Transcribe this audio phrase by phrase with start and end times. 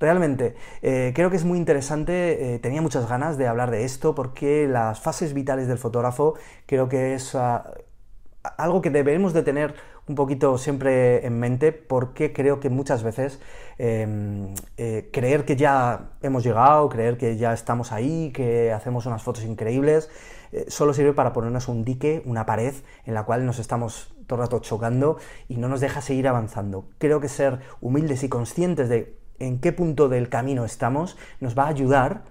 [0.00, 4.14] Realmente, eh, creo que es muy interesante, eh, tenía muchas ganas de hablar de esto
[4.14, 6.34] porque las fases vitales del fotógrafo
[6.66, 7.68] creo que es ah,
[8.56, 9.74] algo que debemos de tener
[10.06, 13.40] un poquito siempre en mente porque creo que muchas veces
[13.76, 19.22] em, eh, creer que ya hemos llegado, creer que ya estamos ahí, que hacemos unas
[19.22, 20.10] fotos increíbles,
[20.68, 22.72] solo sirve para ponernos un dique, una pared
[23.04, 26.86] en la cual nos estamos todo el rato chocando y no nos deja seguir avanzando.
[26.96, 31.64] Creo que ser humildes y conscientes de en qué punto del camino estamos nos va
[31.64, 32.22] a ayudar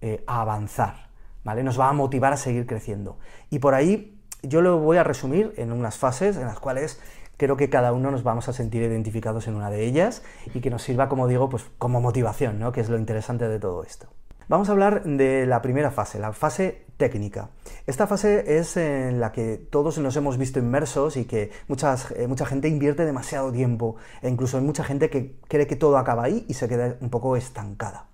[0.00, 1.08] eh, a avanzar,
[1.44, 1.62] ¿vale?
[1.62, 3.18] Nos va a motivar a seguir creciendo.
[3.50, 7.00] Y por ahí yo lo voy a resumir en unas fases en las cuales
[7.36, 10.22] creo que cada uno nos vamos a sentir identificados en una de ellas
[10.54, 12.72] y que nos sirva, como digo, pues como motivación, ¿no?
[12.72, 14.08] Que es lo interesante de todo esto.
[14.48, 17.48] Vamos a hablar de la primera fase, la fase técnica.
[17.86, 22.46] Esta fase es en la que todos nos hemos visto inmersos y que eh, mucha
[22.46, 26.44] gente invierte demasiado tiempo e incluso hay mucha gente que cree que todo acaba ahí
[26.48, 28.04] y se queda un poco estancada.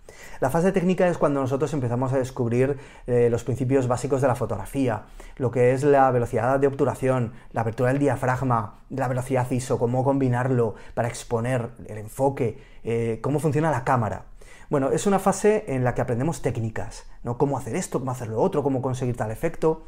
[0.40, 4.34] La fase técnica es cuando nosotros empezamos a descubrir eh, los principios básicos de la
[4.34, 5.04] fotografía,
[5.36, 10.04] lo que es la velocidad de obturación, la apertura del diafragma, la velocidad ISO, cómo
[10.04, 14.24] combinarlo para exponer el enfoque, eh, cómo funciona la cámara.
[14.70, 17.38] Bueno, es una fase en la que aprendemos técnicas, ¿no?
[17.38, 19.86] Cómo hacer esto, cómo hacer lo otro, cómo conseguir tal efecto.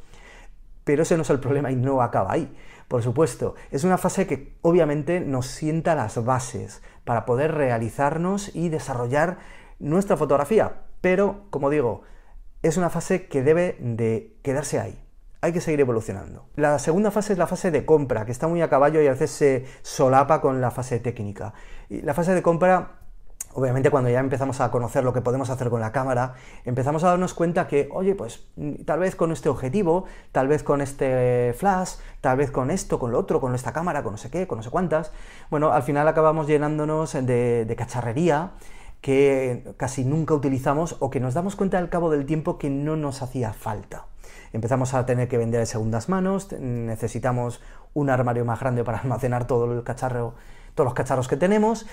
[0.85, 2.55] Pero ese no es el problema y no acaba ahí.
[2.89, 8.69] Por supuesto, es una fase que obviamente nos sienta las bases para poder realizarnos y
[8.69, 9.39] desarrollar
[9.81, 10.83] nuestra fotografía.
[11.01, 12.03] Pero, como digo,
[12.63, 15.03] es una fase que debe de quedarse ahí.
[15.41, 16.49] Hay que seguir evolucionando.
[16.57, 19.13] La segunda fase es la fase de compra, que está muy a caballo y a
[19.13, 21.53] veces se solapa con la fase técnica.
[21.89, 23.06] Y la fase de compra
[23.57, 26.35] obviamente cuando ya empezamos a conocer lo que podemos hacer con la cámara,
[26.65, 30.63] empezamos a darnos cuenta que, oye, pues mm, tal vez con este objetivo, tal vez
[30.63, 34.19] con este flash, tal vez con esto, con lo otro, con esta cámara, con no
[34.19, 35.11] sé qué, con no sé cuántas,
[35.51, 38.53] bueno, al final acabamos llenándonos de, cacharrería
[39.01, 42.97] que casi nunca utilizamos o que nos damos cuenta al cabo del tiempo que no
[42.97, 44.07] nos hacía falta.
[44.53, 47.61] Empezamos a tener que vender de segundas manos, necesitamos
[47.95, 50.35] un armario más grande para almacenar todo el cacharro,
[50.75, 51.87] todos los cacharros que tenemos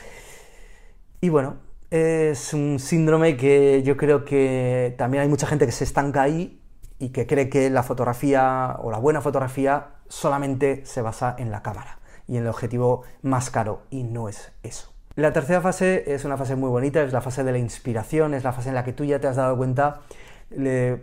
[1.24, 1.56] y bueno,
[1.90, 6.62] es un síndrome que yo creo que también hay mucha gente que se estanca ahí
[7.00, 11.62] y que cree que la fotografía o la buena fotografía solamente se basa en la
[11.62, 14.92] cámara y en el objetivo más caro, y no es eso.
[15.16, 18.44] La tercera fase es una fase muy bonita, es la fase de la inspiración, es
[18.44, 20.02] la fase en la que tú ya te has dado cuenta,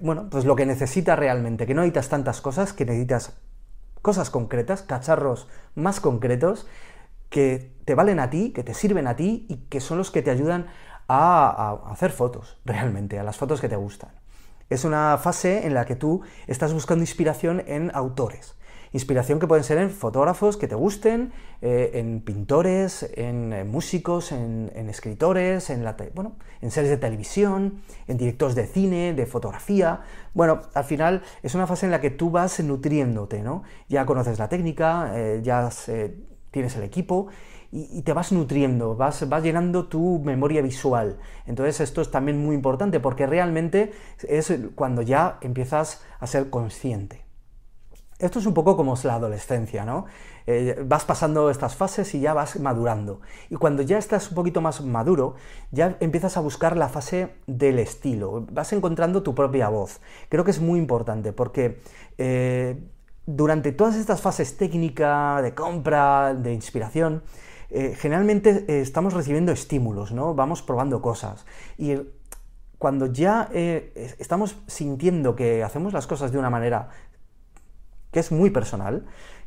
[0.02, 3.38] bueno, pues lo que necesitas realmente, que no necesitas tantas cosas, que necesitas
[4.02, 6.66] cosas concretas, cacharros más concretos,
[7.30, 10.22] que te valen a ti, que te sirven a ti y que son los que
[10.22, 10.66] te ayudan
[11.08, 14.10] a, hacer fotos, realmente, a las fotos que te gustan.
[14.68, 18.54] Es una fase en la que tú estás buscando inspiración en autores.
[18.92, 21.32] Inspiración que pueden ser en fotógrafos que te gusten,
[21.62, 27.82] eh, en pintores, en, eh, músicos, en, escritores, en, la bueno, en series de televisión,
[28.08, 30.02] en directores de cine, de fotografía.
[30.34, 33.62] Bueno, al final es una fase en la que tú vas nutriéndote, ¿no?
[33.88, 35.88] Ya conoces la técnica, eh, ya has
[36.50, 37.28] tienes el equipo
[37.72, 41.18] y, te vas nutriendo, vas, vas, llenando tu memoria visual.
[41.46, 43.92] Entonces esto es también muy importante porque realmente
[44.26, 47.24] es cuando ya empiezas a ser consciente.
[48.18, 50.04] Esto es un poco como es la adolescencia, ¿no?
[50.46, 53.20] Eh, vas pasando estas fases y ya vas madurando.
[53.48, 55.36] Y cuando ya estás un poquito más maduro,
[55.70, 60.00] ya empiezas a buscar la fase del estilo, vas encontrando tu propia voz.
[60.28, 61.80] Creo que es muy importante porque...
[62.18, 62.78] Eh,
[63.36, 67.22] durante todas estas fases técnica, de compra, de inspiración,
[67.70, 70.34] eh, generalmente eh, estamos recibiendo estímulos, ¿no?
[70.34, 71.46] Vamos probando cosas.
[71.78, 71.94] Y
[72.78, 76.88] cuando ya eh, estamos sintiendo que hacemos las cosas de una manera
[78.10, 79.06] que es muy personal,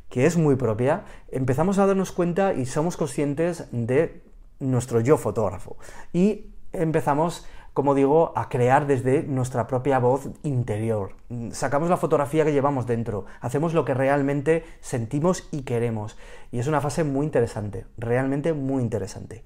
[0.10, 4.24] que es muy propia, empezamos a darnos cuenta y somos conscientes de
[4.60, 5.76] nuestro yo fotógrafo.
[6.14, 11.16] Y empezamos como digo, a crear desde nuestra propia voz interior.
[11.52, 16.18] Sacamos la fotografía que llevamos dentro, hacemos lo que realmente sentimos y queremos.
[16.52, 19.44] Y es una fase muy interesante, realmente muy interesante.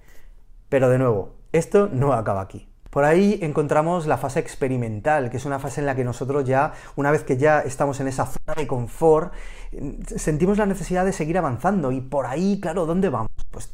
[0.70, 2.68] Pero de nuevo, esto no acaba aquí.
[2.90, 6.74] Por ahí encontramos la fase experimental, que es una fase en la que nosotros ya,
[6.96, 9.34] una vez que ya estamos en esa zona de confort,
[10.16, 11.92] sentimos la necesidad de seguir avanzando.
[11.92, 13.30] Y por ahí, claro, ¿dónde vamos?
[13.52, 13.74] Pues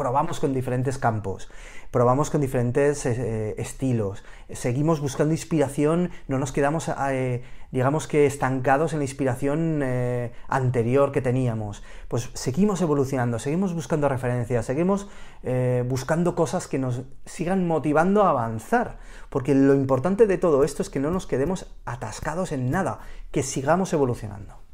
[0.00, 1.50] probamos con diferentes campos,
[1.90, 8.94] probamos con diferentes eh, estilos, seguimos buscando inspiración, no nos quedamos, eh, digamos que, estancados
[8.94, 11.82] en la inspiración eh, anterior que teníamos.
[12.08, 15.06] Pues seguimos evolucionando, seguimos buscando referencias, seguimos
[15.86, 18.96] buscando cosas que nos sigan motivando a avanzar.
[19.28, 23.00] Porque lo importante de todo esto es que no nos quedemos atascados en nada,
[23.30, 24.69] que sigamos evolucionando.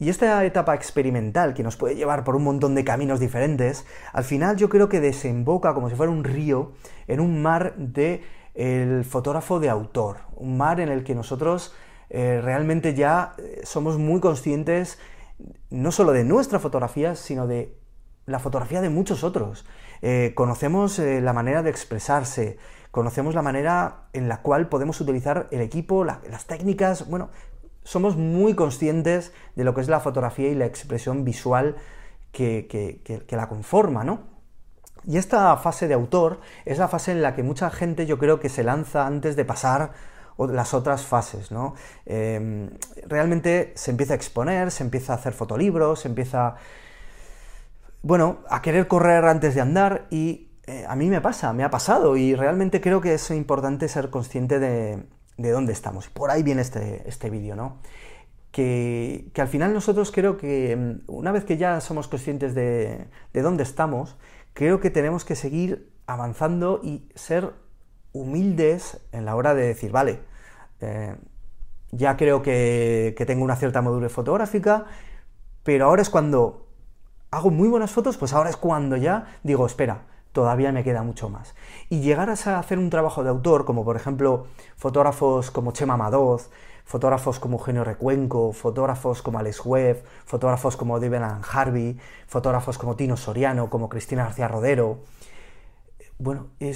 [0.00, 4.24] Y esta etapa experimental, que nos puede llevar por un montón de caminos diferentes, al
[4.24, 6.72] final yo creo que desemboca como si fuera un río
[7.06, 8.22] en un mar de
[8.54, 11.74] el fotógrafo de autor, un mar en el que nosotros
[12.08, 14.98] eh, realmente ya eh, somos muy conscientes
[15.68, 17.78] no solo de nuestra fotografía, sino de
[18.24, 19.66] la fotografía de muchos otros.
[20.00, 22.58] Eh, conocemos la manera de expresarse,
[22.90, 27.28] conocemos la manera en la cual podemos utilizar el equipo, las técnicas, bueno,
[27.84, 31.76] somos muy conscientes de lo que es la fotografía y la expresión visual
[32.32, 34.20] que, la conforma, ¿no?
[35.04, 38.38] Y esta fase de autor es la fase en la que mucha gente yo creo
[38.38, 39.92] que se lanza antes de pasar
[40.38, 41.74] las otras fases, ¿no?
[42.06, 42.70] Em,
[43.06, 46.56] realmente se empieza a exponer, se empieza a hacer fotolibros, se empieza,
[48.02, 51.70] bueno, a querer correr antes de andar y eh, a mí me pasa, me ha
[51.70, 55.04] pasado y realmente creo que es importante ser consciente de,
[55.40, 56.08] de dónde estamos.
[56.08, 57.78] Por ahí viene este, este vídeo, ¿no?
[58.52, 63.62] Que, al final nosotros creo que mm, una vez que ya somos conscientes de, dónde
[63.62, 64.16] estamos,
[64.52, 67.52] creo que tenemos que seguir avanzando y ser
[68.12, 70.20] humildes en la hora de decir, vale,
[70.80, 71.16] eh,
[71.92, 74.86] ya creo que, que tengo una cierta madurez fotográfica,
[75.62, 76.66] pero ahora es cuando
[77.30, 81.28] hago muy buenas fotos, pues ahora es cuando ya digo, espera, todavía me queda mucho
[81.28, 81.54] más.
[81.88, 84.46] Y llegar a hacer un trabajo de autor, como por ejemplo
[84.76, 86.50] fotógrafos como Chema Madoz,
[86.84, 91.22] fotógrafos como Eugenio Recuenco, fotógrafos como Alex Webb, fotógrafos como David
[91.52, 91.96] Harvey,
[92.26, 94.98] fotógrafos como Tino Soriano, como Cristina García Rodero.
[96.18, 96.74] Bueno, eh,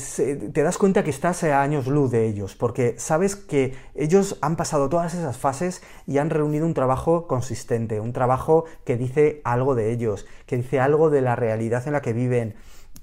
[0.55, 4.57] te das cuenta que estás a años luz de ellos, porque sabes que ellos han
[4.57, 9.75] pasado todas esas fases y han reunido un trabajo consistente, un trabajo que dice algo
[9.75, 12.55] de ellos, que dice algo de la realidad en la que viven,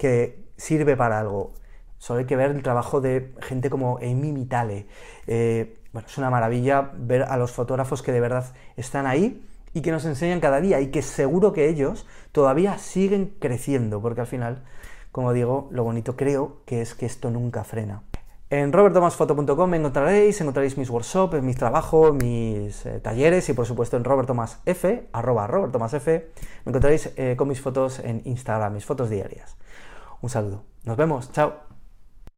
[0.01, 1.53] que sirve para algo.
[2.00, 4.88] Solo hay que ver el trabajo de gente como Amy Mitale.
[5.27, 9.45] Eh, bueno, es una maravilla ver a los fotógrafos que de verdad están ahí
[9.75, 14.21] y que nos enseñan cada día y que seguro que ellos todavía siguen creciendo, porque
[14.21, 14.63] al final,
[15.12, 18.01] como digo, lo bonito creo que es que esto nunca frena.
[18.50, 23.97] En robertomasfoto.com me encontraréis, encontraréis mis workshops, mis trabajos, mis eh, talleres y por supuesto
[23.97, 26.24] en robertomasf, me
[26.65, 29.56] encontraréis eh, con mis fotos en Instagram, mis fotos diarias.
[30.21, 30.63] Un saludo.
[30.83, 31.31] Nos vemos.
[31.31, 31.70] Chao.